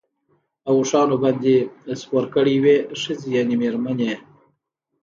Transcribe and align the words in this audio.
او 0.67 0.73
اوښانو 0.79 1.15
باندي 1.23 1.55
سپور 2.01 2.25
کړی 2.35 2.55
وې، 2.63 2.77
ښځي 3.01 3.29
يعني 3.37 3.55
ميرمنې 3.61 4.13